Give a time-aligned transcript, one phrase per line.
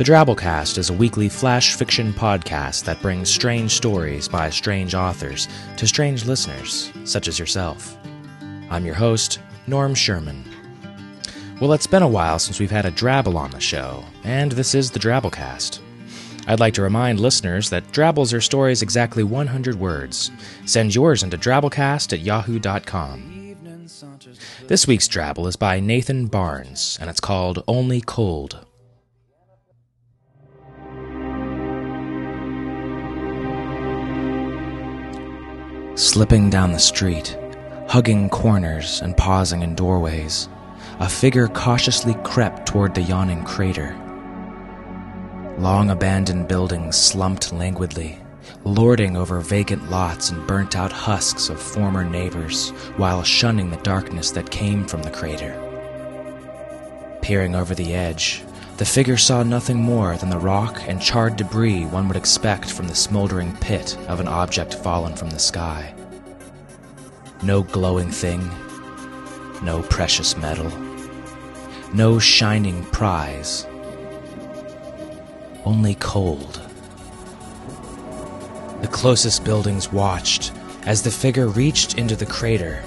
[0.00, 5.46] The Drabblecast is a weekly flash fiction podcast that brings strange stories by strange authors
[5.76, 7.98] to strange listeners, such as yourself.
[8.70, 10.42] I'm your host, Norm Sherman.
[11.60, 14.74] Well, it's been a while since we've had a Drabble on the show, and this
[14.74, 15.80] is the Drabblecast.
[16.46, 20.30] I'd like to remind listeners that Drabbles are stories exactly 100 words.
[20.64, 23.36] Send yours into drabblecast at yahoo.com.
[24.66, 28.64] This week's Drabble is by Nathan Barnes, and it's called Only Cold.
[36.00, 37.36] Slipping down the street,
[37.86, 40.48] hugging corners and pausing in doorways,
[40.98, 43.94] a figure cautiously crept toward the yawning crater.
[45.58, 48.18] Long abandoned buildings slumped languidly,
[48.64, 54.30] lording over vacant lots and burnt out husks of former neighbors while shunning the darkness
[54.30, 55.52] that came from the crater.
[57.20, 58.42] Peering over the edge,
[58.80, 62.88] the figure saw nothing more than the rock and charred debris one would expect from
[62.88, 65.94] the smoldering pit of an object fallen from the sky.
[67.42, 68.40] No glowing thing,
[69.62, 70.70] no precious metal,
[71.92, 73.66] no shining prize,
[75.66, 76.62] only cold.
[78.80, 80.52] The closest buildings watched
[80.86, 82.82] as the figure reached into the crater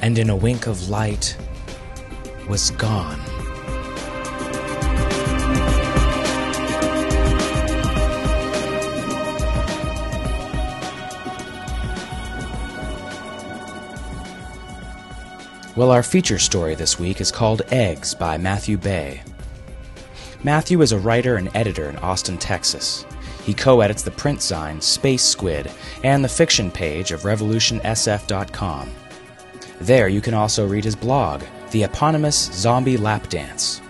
[0.00, 1.36] and, in a wink of light,
[2.48, 3.31] was gone.
[15.74, 19.22] Well, our feature story this week is called Eggs by Matthew Bey.
[20.44, 23.06] Matthew is a writer and editor in Austin, Texas.
[23.44, 25.70] He co edits the print zine Space Squid
[26.04, 28.90] and the fiction page of RevolutionSF.com.
[29.80, 33.80] There you can also read his blog, The Eponymous Zombie Lap Dance.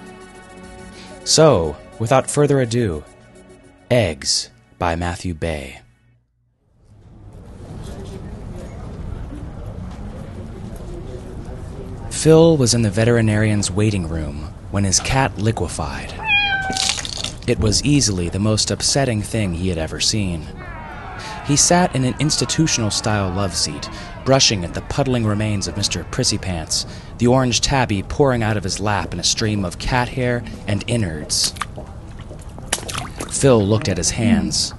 [1.24, 3.02] So, without further ado,
[3.90, 5.81] Eggs by Matthew Bey.
[12.22, 16.14] Phil was in the veterinarian's waiting room when his cat liquefied.
[17.48, 20.46] It was easily the most upsetting thing he had ever seen.
[21.46, 23.90] He sat in an institutional style love seat,
[24.24, 26.08] brushing at the puddling remains of Mr.
[26.12, 26.86] Prissy Pants,
[27.18, 30.84] the orange tabby pouring out of his lap in a stream of cat hair and
[30.86, 31.52] innards.
[33.32, 34.74] Phil looked at his hands.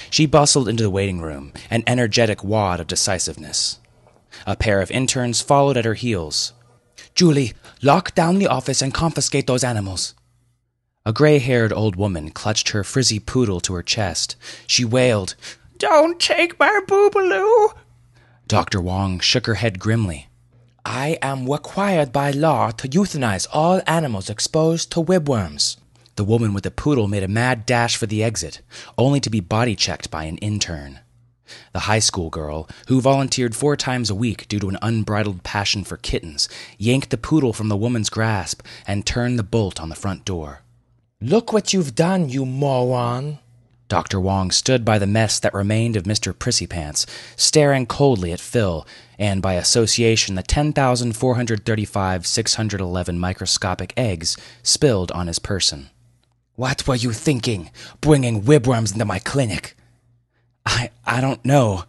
[0.08, 3.78] She bustled into the waiting room, an energetic wad of decisiveness.
[4.46, 6.52] A pair of interns followed at her heels.
[7.14, 10.14] Julie, lock down the office and confiscate those animals.
[11.06, 14.36] A gray haired old woman clutched her frizzy poodle to her chest.
[14.66, 15.34] She wailed,
[15.78, 17.72] Don't take my boobaloo!
[18.46, 18.82] Dr.
[18.82, 20.28] Wong shook her head grimly.
[20.84, 25.78] I am required by law to euthanize all animals exposed to ribworms.
[26.16, 28.60] The woman with the poodle made a mad dash for the exit,
[28.98, 31.00] only to be body checked by an intern.
[31.72, 35.82] The high school girl, who volunteered four times a week due to an unbridled passion
[35.82, 36.46] for kittens,
[36.76, 40.60] yanked the poodle from the woman's grasp and turned the bolt on the front door.
[41.22, 43.40] Look what you've done, you moron!
[43.88, 44.18] Dr.
[44.18, 46.32] Wong stood by the mess that remained of Mr.
[46.32, 47.04] Prissypants,
[47.36, 48.86] staring coldly at Phil,
[49.18, 55.90] and by association the 10,435 611 microscopic eggs spilled on his person.
[56.54, 57.70] What were you thinking,
[58.00, 59.76] bringing ribworms into my clinic?
[60.64, 61.84] I, I don't know.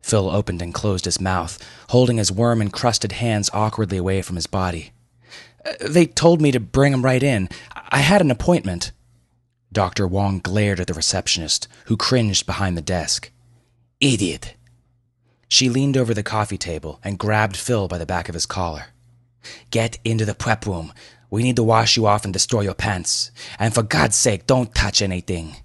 [0.00, 4.46] Phil opened and closed his mouth, holding his worm encrusted hands awkwardly away from his
[4.46, 4.92] body.
[5.80, 7.48] They told me to bring him right in.
[7.74, 8.92] I had an appointment.
[9.72, 10.06] Dr.
[10.06, 13.30] Wong glared at the receptionist, who cringed behind the desk.
[14.00, 14.54] Idiot.
[15.48, 18.86] She leaned over the coffee table and grabbed Phil by the back of his collar.
[19.70, 20.92] Get into the prep room.
[21.30, 23.30] We need to wash you off and destroy your pants.
[23.58, 25.56] And for God's sake, don't touch anything.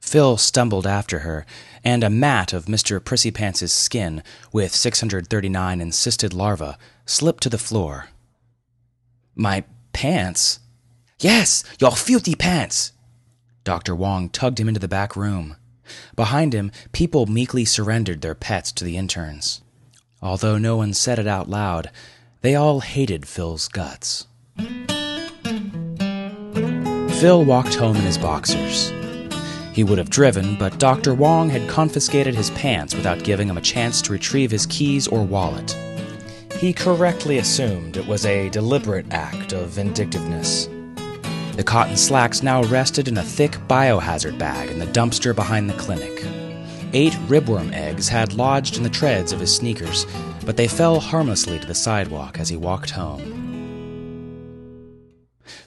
[0.00, 1.44] Phil stumbled after her,
[1.84, 2.98] and a mat of Mr.
[2.98, 4.22] Prissypants's skin,
[4.52, 8.08] with 639 encysted larvae, slipped to the floor.
[9.40, 9.62] My
[9.92, 10.58] pants?
[11.20, 12.92] Yes, your filthy pants!
[13.62, 13.94] Dr.
[13.94, 15.54] Wong tugged him into the back room.
[16.16, 19.62] Behind him, people meekly surrendered their pets to the interns.
[20.20, 21.92] Although no one said it out loud,
[22.40, 24.26] they all hated Phil's guts.
[27.20, 28.92] Phil walked home in his boxers.
[29.72, 31.14] He would have driven, but Dr.
[31.14, 35.22] Wong had confiscated his pants without giving him a chance to retrieve his keys or
[35.22, 35.76] wallet.
[36.58, 40.68] He correctly assumed it was a deliberate act of vindictiveness.
[41.54, 45.74] The cotton slacks now rested in a thick biohazard bag in the dumpster behind the
[45.74, 46.24] clinic.
[46.92, 50.04] Eight ribworm eggs had lodged in the treads of his sneakers,
[50.44, 53.46] but they fell harmlessly to the sidewalk as he walked home.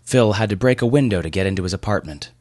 [0.03, 2.31] Phil had to break a window to get into his apartment.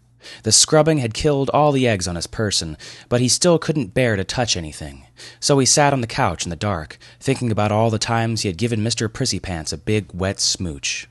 [0.43, 2.77] The scrubbing had killed all the eggs on his person,
[3.09, 5.07] but he still couldn't bear to touch anything.
[5.39, 8.49] So he sat on the couch in the dark, thinking about all the times he
[8.49, 9.09] had given Mr.
[9.09, 11.09] Prissypants a big wet smooch.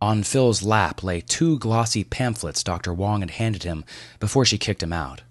[0.00, 2.92] On Phil's lap lay two glossy pamphlets Dr.
[2.92, 3.84] Wong had handed him
[4.18, 5.22] before she kicked him out.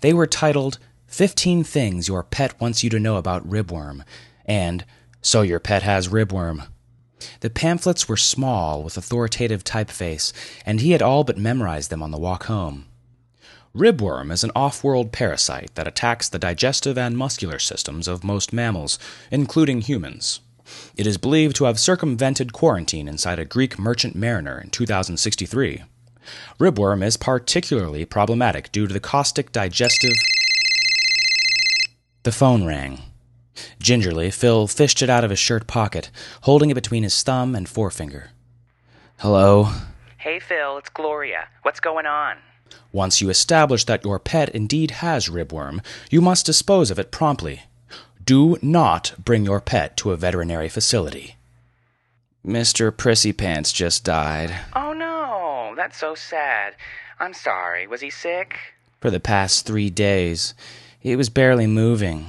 [0.00, 4.04] They were titled 15 Things Your Pet Wants You to Know About Ribworm
[4.46, 4.84] and
[5.20, 6.68] So Your Pet Has Ribworm.
[7.40, 10.32] The pamphlets were small with authoritative typeface,
[10.64, 12.86] and he had all but memorized them on the walk home.
[13.74, 18.52] Ribworm is an off world parasite that attacks the digestive and muscular systems of most
[18.52, 18.98] mammals,
[19.30, 20.40] including humans.
[20.96, 25.84] It is believed to have circumvented quarantine inside a Greek merchant mariner in 2063.
[26.58, 30.16] Ribworm is particularly problematic due to the caustic digestive.
[32.22, 33.09] The phone rang.
[33.80, 36.10] Gingerly, Phil fished it out of his shirt pocket,
[36.42, 38.30] holding it between his thumb and forefinger.
[39.18, 39.68] Hello?
[40.18, 41.48] Hey, Phil, it's Gloria.
[41.62, 42.36] What's going on?
[42.92, 47.62] Once you establish that your pet indeed has ribworm, you must dispose of it promptly.
[48.24, 51.36] Do not bring your pet to a veterinary facility.
[52.46, 52.96] Mr.
[52.96, 54.54] Prissy Pants just died.
[54.74, 55.74] Oh, no.
[55.76, 56.74] That's so sad.
[57.18, 57.86] I'm sorry.
[57.86, 58.56] Was he sick?
[59.00, 60.54] For the past three days,
[60.98, 62.26] he was barely moving.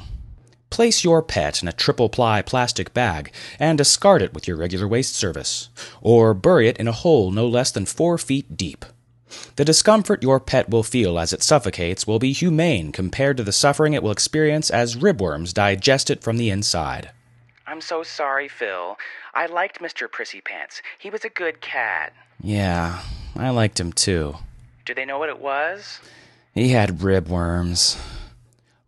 [0.71, 4.87] Place your pet in a triple ply plastic bag and discard it with your regular
[4.87, 5.69] waste service,
[6.01, 8.85] or bury it in a hole no less than four feet deep.
[9.57, 13.51] The discomfort your pet will feel as it suffocates will be humane compared to the
[13.51, 17.11] suffering it will experience as ribworms digest it from the inside.
[17.67, 18.97] I'm so sorry, Phil.
[19.33, 20.09] I liked Mr.
[20.09, 20.81] Prissy Pants.
[20.99, 22.13] He was a good cat.
[22.41, 23.01] Yeah,
[23.35, 24.35] I liked him too.
[24.85, 25.99] Do they know what it was?
[26.53, 27.97] He had ribworms.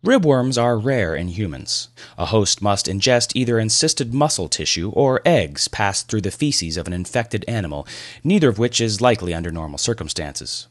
[0.04, 1.88] Ribworms are rare in humans.
[2.18, 6.86] A host must ingest either encysted muscle tissue or eggs passed through the feces of
[6.86, 7.86] an infected animal,
[8.22, 10.66] neither of which is likely under normal circumstances.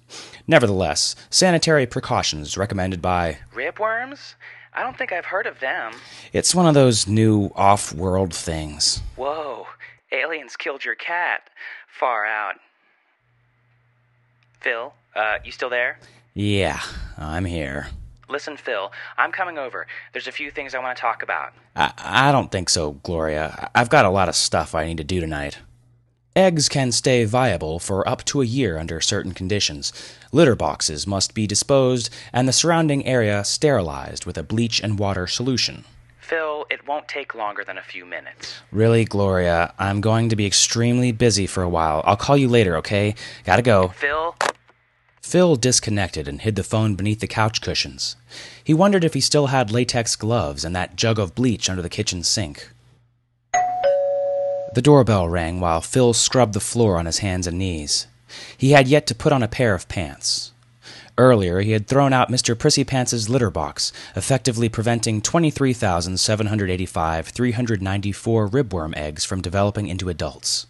[0.45, 4.35] Nevertheless, sanitary precautions recommended by Ribworms?
[4.71, 5.94] I don't think I've heard of them.
[6.31, 9.01] It's one of those new off world things.
[9.15, 9.65] Whoa,
[10.12, 11.50] aliens killed your cat.
[12.00, 12.57] Far out.
[14.62, 15.97] Phil, uh, you still there?
[16.35, 16.81] Yeah,
[17.18, 17.87] I'm here.
[18.30, 19.85] Listen, Phil, I'm coming over.
[20.11, 21.53] There's a few things I want to talk about.
[21.75, 23.69] I, I don't think so, Gloria.
[23.75, 25.59] I've got a lot of stuff I need to do tonight.
[26.35, 29.94] Eggs can stay viable for up to a year under certain conditions.
[30.31, 35.27] Litter boxes must be disposed and the surrounding area sterilized with a bleach and water
[35.27, 35.83] solution.
[36.19, 38.61] Phil, it won't take longer than a few minutes.
[38.71, 42.01] Really, Gloria, I'm going to be extremely busy for a while.
[42.03, 43.13] I'll call you later, okay?
[43.44, 43.89] Gotta go.
[43.89, 44.33] Phil?
[45.23, 48.15] Phil disconnected and hid the phone beneath the couch cushions.
[48.63, 51.89] He wondered if he still had latex gloves and that jug of bleach under the
[51.89, 52.69] kitchen sink.
[54.75, 58.07] The doorbell rang while Phil scrubbed the floor on his hands and knees.
[58.57, 60.51] He had yet to put on a pair of pants.
[61.18, 62.56] Earlier, he had thrown out Mr.
[62.56, 70.65] Prissypants's litter box, effectively preventing 23,785 394 ribworm eggs from developing into adults.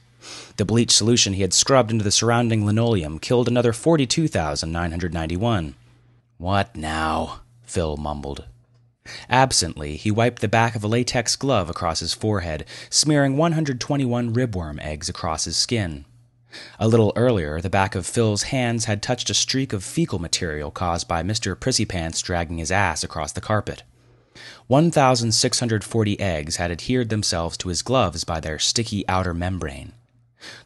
[0.58, 5.76] The bleach solution he had scrubbed into the surrounding linoleum killed another 42,991.
[6.38, 7.42] What now?
[7.64, 8.46] Phil mumbled.
[9.30, 14.80] Absently, he wiped the back of a latex glove across his forehead, smearing 121 ribworm
[14.82, 16.06] eggs across his skin.
[16.80, 20.72] A little earlier, the back of Phil's hands had touched a streak of fecal material
[20.72, 21.56] caused by Mr.
[21.56, 23.84] Prissypants dragging his ass across the carpet.
[24.68, 29.94] 1,640 eggs had adhered themselves to his gloves by their sticky outer membrane.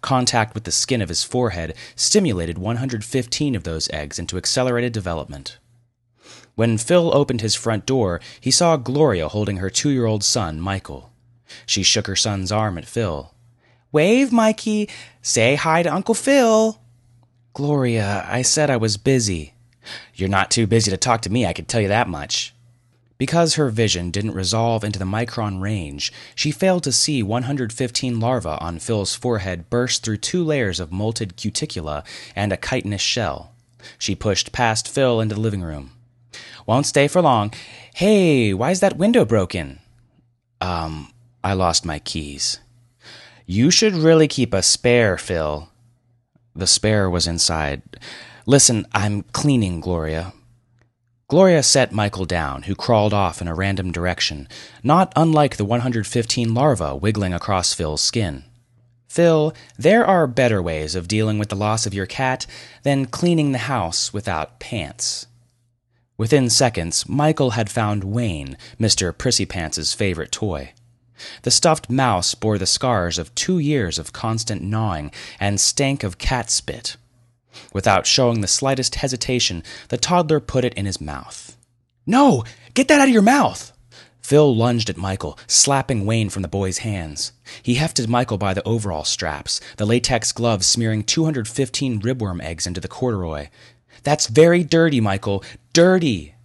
[0.01, 5.57] Contact with the skin of his forehead stimulated 115 of those eggs into accelerated development.
[6.55, 10.59] When Phil opened his front door, he saw Gloria holding her two year old son,
[10.59, 11.11] Michael.
[11.65, 13.33] She shook her son's arm at Phil.
[13.91, 14.89] Wave, Mikey.
[15.21, 16.79] Say hi to Uncle Phil.
[17.53, 19.53] Gloria, I said I was busy.
[20.13, 22.53] You're not too busy to talk to me, I can tell you that much.
[23.17, 28.49] Because her vision didn't resolve into the micron range, she failed to see 115 larvae
[28.49, 32.05] on Phil's forehead burst through two layers of molted cuticula
[32.35, 33.53] and a chitinous shell.
[33.97, 35.91] She pushed past Phil into the living room.
[36.65, 37.53] Won't stay for long.
[37.95, 39.79] Hey, why's that window broken?
[40.61, 41.11] Um,
[41.43, 42.59] I lost my keys.
[43.45, 45.69] You should really keep a spare, Phil.
[46.55, 47.81] The spare was inside.
[48.45, 50.33] Listen, I'm cleaning, Gloria.
[51.29, 54.47] Gloria set Michael down, who crawled off in a random direction,
[54.81, 58.45] not unlike the 115 larvae wiggling across Phil's skin.
[59.09, 62.45] Phil, there are better ways of dealing with the loss of your cat
[62.83, 65.27] than cleaning the house without pants.
[66.17, 69.15] Within seconds, Michael had found Wayne, Mr.
[69.15, 70.71] Prissy Prissypants's favorite toy.
[71.41, 76.17] The stuffed mouse bore the scars of two years of constant gnawing and stank of
[76.17, 76.95] cat spit.
[77.73, 81.57] Without showing the slightest hesitation, the toddler put it in his mouth.
[82.05, 82.43] No!
[82.73, 83.71] Get that out of your mouth!
[84.21, 87.31] Phil lunged at Michael, slapping Wayne from the boy's hands.
[87.63, 92.81] He hefted Michael by the overall straps, the latex gloves smearing 215 ribworm eggs into
[92.81, 93.47] the corduroy.
[94.03, 95.45] That's very dirty, Michael.
[95.71, 96.35] Dirty!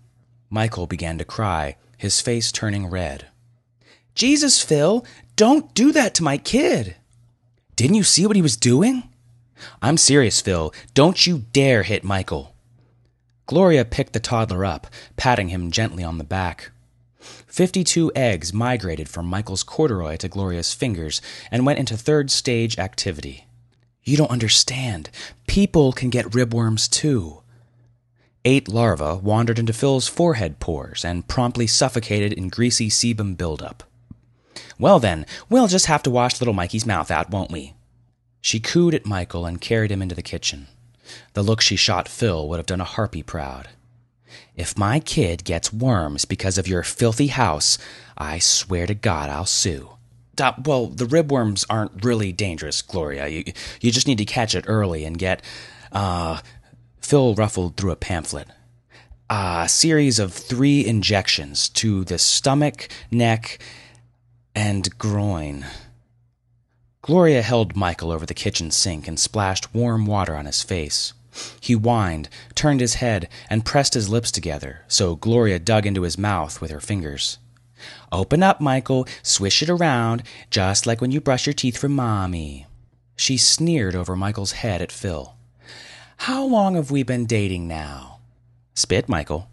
[0.49, 3.27] Michael began to cry, his face turning red.
[4.15, 5.05] Jesus, Phil,
[5.35, 6.97] don't do that to my kid.
[7.75, 9.03] Didn't you see what he was doing?
[9.81, 10.73] I'm serious, Phil.
[10.95, 12.55] Don't you dare hit Michael.
[13.47, 16.71] Gloria picked the toddler up, patting him gently on the back.
[17.21, 22.79] Fifty two eggs migrated from Michael's corduroy to Gloria's fingers and went into third stage
[22.79, 23.47] activity.
[24.05, 25.11] You don't understand.
[25.47, 27.43] People can get ribworms too.
[28.45, 33.85] Eight larvae wandered into Phil's forehead pores and promptly suffocated in greasy sebum buildup.
[34.79, 37.75] Well, then, we'll just have to wash little Mikey's mouth out, won't we?
[38.43, 40.67] She cooed at Michael and carried him into the kitchen.
[41.33, 43.69] The look she shot Phil would have done a harpy proud.
[44.57, 47.79] If my kid gets worms because of your filthy house,
[48.19, 49.91] I swear to God I'll sue.
[50.41, 53.29] Uh, well, the ribworms aren't really dangerous, Gloria.
[53.29, 53.45] You,
[53.81, 55.43] you just need to catch it early and get.
[55.93, 56.41] Uh,
[57.01, 58.49] Phil ruffled through a pamphlet.
[59.31, 63.59] A series of three injections to the stomach, neck,
[64.55, 65.65] and groin.
[67.03, 71.13] Gloria held Michael over the kitchen sink and splashed warm water on his face.
[71.61, 76.17] He whined, turned his head, and pressed his lips together, so Gloria dug into his
[76.17, 77.39] mouth with her fingers.
[78.13, 79.09] Open up, Michael.
[79.21, 82.69] Swish it around, just like when you brush your teeth for Mommy.
[83.17, 85.35] She sneered over Michael's head at Phil.
[86.19, 88.21] How long have we been dating now?
[88.75, 89.49] Spit, Michael.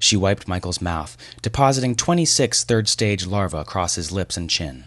[0.00, 4.86] She wiped Michael's mouth, depositing 26 third stage larvae across his lips and chin.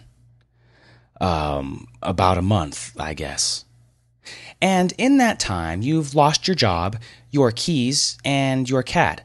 [1.19, 3.65] Um, about a month, I guess.
[4.61, 6.97] And in that time, you've lost your job,
[7.31, 9.23] your keys, and your cat.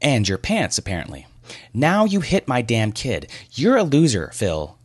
[0.00, 1.26] And your pants, apparently.
[1.72, 3.30] Now you hit my damn kid.
[3.52, 4.78] You're a loser, Phil.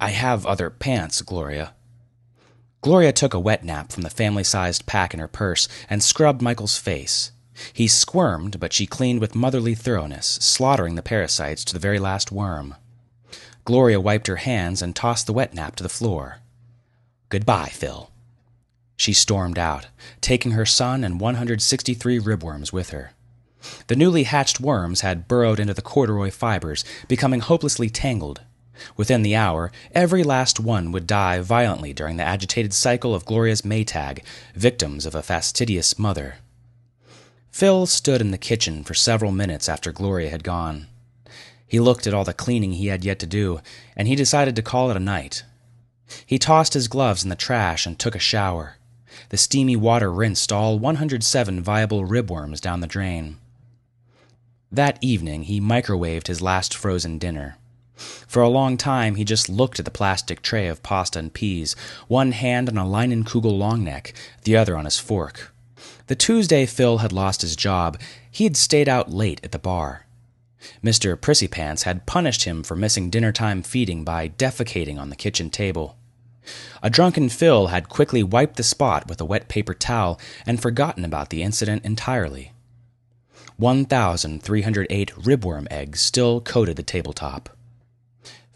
[0.00, 1.74] I have other pants, Gloria.
[2.80, 6.42] Gloria took a wet nap from the family sized pack in her purse and scrubbed
[6.42, 7.32] Michael's face.
[7.72, 12.30] He squirmed, but she cleaned with motherly thoroughness, slaughtering the parasites to the very last
[12.30, 12.74] worm.
[13.64, 16.38] Gloria wiped her hands and tossed the wet nap to the floor.
[17.30, 18.10] Goodbye, Phil.
[18.96, 19.88] She stormed out,
[20.20, 23.12] taking her son and 163 ribworms with her.
[23.86, 28.42] The newly hatched worms had burrowed into the corduroy fibers, becoming hopelessly tangled.
[28.96, 33.62] Within the hour, every last one would die violently during the agitated cycle of Gloria's
[33.62, 34.22] Maytag,
[34.54, 36.36] victims of a fastidious mother.
[37.50, 40.88] Phil stood in the kitchen for several minutes after Gloria had gone.
[41.74, 43.60] He looked at all the cleaning he had yet to do,
[43.96, 45.42] and he decided to call it a night.
[46.24, 48.76] He tossed his gloves in the trash and took a shower.
[49.30, 53.38] The steamy water rinsed all 107 viable ribworms down the drain.
[54.70, 57.56] That evening, he microwaved his last frozen dinner.
[57.96, 61.74] For a long time, he just looked at the plastic tray of pasta and peas,
[62.06, 64.14] one hand on a Leinenkugel long neck,
[64.44, 65.52] the other on his fork.
[66.06, 67.98] The Tuesday Phil had lost his job,
[68.30, 70.04] he had stayed out late at the bar.
[70.82, 71.16] Mr.
[71.16, 75.96] Prissypants had punished him for missing dinner-time feeding by defecating on the kitchen table.
[76.82, 81.04] A drunken Phil had quickly wiped the spot with a wet paper towel and forgotten
[81.04, 82.52] about the incident entirely.
[83.56, 87.50] 1,308 ribworm eggs still coated the tabletop.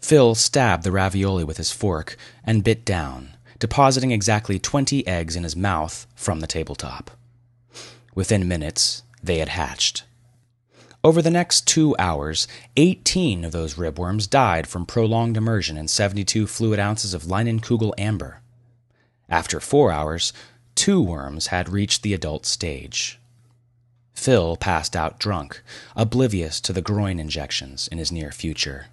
[0.01, 5.43] Phil stabbed the ravioli with his fork and bit down, depositing exactly 20 eggs in
[5.43, 7.11] his mouth from the tabletop.
[8.15, 10.03] Within minutes, they had hatched.
[11.01, 16.45] Over the next two hours, 18 of those ribworms died from prolonged immersion in 72
[16.45, 18.41] fluid ounces of Leinenkugel amber.
[19.29, 20.33] After four hours,
[20.75, 23.17] two worms had reached the adult stage.
[24.13, 25.63] Phil passed out drunk,
[25.95, 28.87] oblivious to the groin injections in his near future.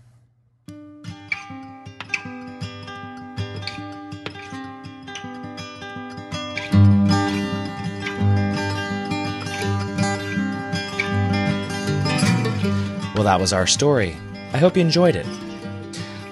[13.17, 14.15] Well, that was our story.
[14.53, 15.27] I hope you enjoyed it.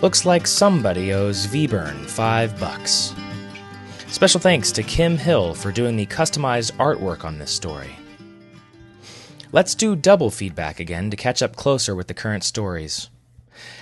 [0.03, 3.15] Looks like somebody owes VBurn five bucks.
[4.09, 7.97] Special thanks to Kim Hill for doing the customized artwork on this story.
[9.51, 13.09] Let's do double feedback again to catch up closer with the current stories.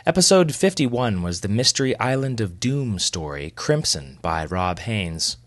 [0.07, 5.39] Episode 51 was the Mystery Island of Doom story, Crimson, by Rob Haynes.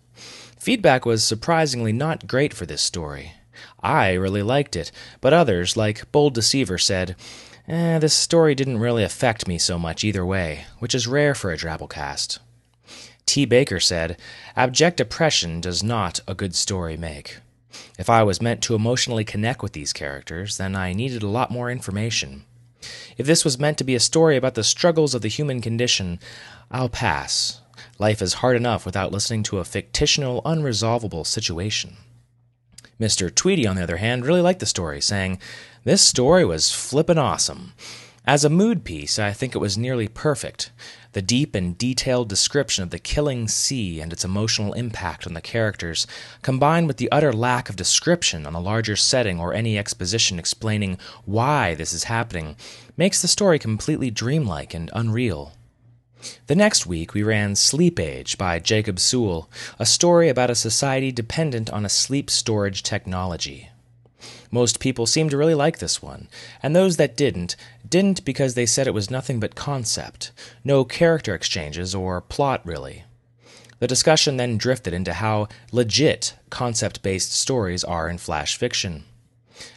[0.59, 3.34] Feedback was surprisingly not great for this story.
[3.81, 7.15] I really liked it, but others, like Bold Deceiver, said,
[7.67, 11.51] eh, this story didn't really affect me so much either way, which is rare for
[11.51, 12.39] a Drabblecast.
[13.25, 13.45] T.
[13.45, 14.17] Baker said,
[14.55, 17.37] Abject oppression does not a good story make.
[17.97, 21.51] If I was meant to emotionally connect with these characters, then I needed a lot
[21.51, 22.45] more information.
[23.17, 26.19] If this was meant to be a story about the struggles of the human condition,
[26.69, 27.61] I'll pass.
[27.97, 31.97] Life is hard enough without listening to a fictional, unresolvable situation.
[32.99, 33.33] Mr.
[33.33, 35.39] Tweedy, on the other hand, really liked the story, saying,
[35.83, 37.73] This story was flippin' awesome.
[38.27, 40.71] As a mood piece, I think it was nearly perfect.
[41.11, 45.41] The deep and detailed description of the killing sea and its emotional impact on the
[45.41, 46.07] characters,
[46.41, 50.97] combined with the utter lack of description on the larger setting or any exposition explaining
[51.25, 52.55] why this is happening,
[52.97, 55.53] makes the story completely dreamlike and unreal.
[56.47, 59.49] The next week, we ran Sleep Age by Jacob Sewell,
[59.79, 63.69] a story about a society dependent on a sleep storage technology.
[64.51, 66.29] Most people seemed to really like this one,
[66.61, 67.55] and those that didn't,
[67.89, 70.31] didn't because they said it was nothing but concept,
[70.63, 73.05] no character exchanges or plot really.
[73.79, 79.05] The discussion then drifted into how legit concept based stories are in flash fiction.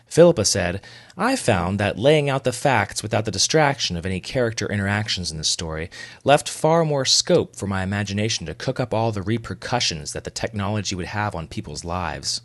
[0.09, 0.81] Philippa said,
[1.17, 5.37] I found that laying out the facts without the distraction of any character interactions in
[5.37, 5.91] the story
[6.25, 10.31] left far more scope for my imagination to cook up all the repercussions that the
[10.31, 12.41] technology would have on people's lives.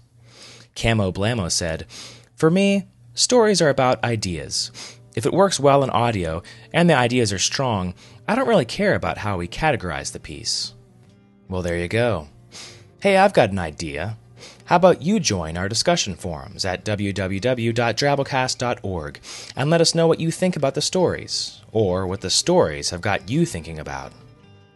[0.76, 1.86] Camo Blamo said,
[2.36, 4.72] for me, stories are about ideas.
[5.16, 7.94] If it works well in audio and the ideas are strong,
[8.28, 10.74] I don't really care about how we categorize the piece.
[11.48, 12.28] Well, there you go.
[13.02, 14.18] Hey, I've got an idea.
[14.66, 19.20] How about you join our discussion forums at www.drabblecast.org
[19.58, 23.02] and let us know what you think about the stories, or what the stories have
[23.02, 24.14] got you thinking about.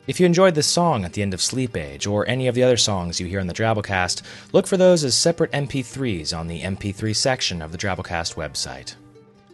[0.05, 2.63] If you enjoyed this song at the end of Sleep Age, or any of the
[2.63, 6.61] other songs you hear on the Drabblecast, look for those as separate MP3s on the
[6.61, 8.95] MP3 section of the Drabblecast website.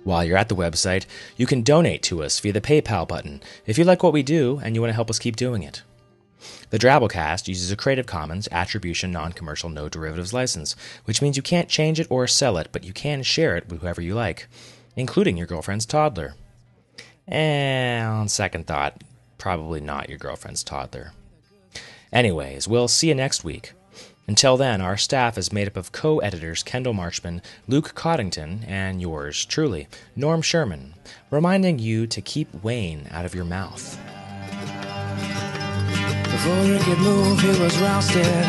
[0.03, 1.05] While you're at the website,
[1.37, 4.59] you can donate to us via the PayPal button if you like what we do
[4.63, 5.83] and you want to help us keep doing it.
[6.69, 10.75] The Drabblecast uses a Creative Commons Attribution Non Commercial No Derivatives license,
[11.05, 13.81] which means you can't change it or sell it, but you can share it with
[13.81, 14.47] whoever you like,
[14.95, 16.35] including your girlfriend's toddler.
[17.27, 19.03] And on second thought,
[19.37, 21.13] probably not your girlfriend's toddler.
[22.11, 23.73] Anyways, we'll see you next week.
[24.27, 29.01] Until then, our staff is made up of co editors Kendall Marchman, Luke Coddington, and
[29.01, 30.93] yours truly, Norm Sherman,
[31.29, 33.99] reminding you to keep Wayne out of your mouth.
[36.33, 38.43] Before he could move, he was rousted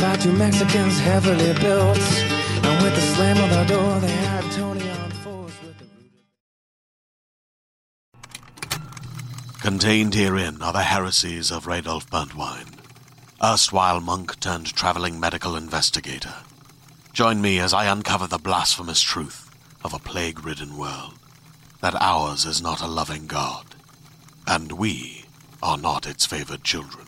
[0.00, 1.96] by two Mexicans heavily built.
[2.66, 5.86] And with the slam of the door, they had Tony on force with the
[9.60, 12.74] Contained herein are the heresies of Radolf Burntwine,
[13.40, 16.34] erstwhile monk turned traveling medical investigator.
[17.12, 19.48] Join me as I uncover the blasphemous truth
[19.84, 21.14] of a plague ridden world
[21.80, 23.76] that ours is not a loving God,
[24.44, 25.24] and we
[25.62, 27.07] are not its favored children.